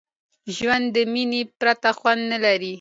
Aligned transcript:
ژوند 0.55 0.85
د 0.95 0.97
میني 1.13 1.41
پرته 1.59 1.89
خوند 1.97 2.21
نه 2.31 2.37
لري. 2.45 2.69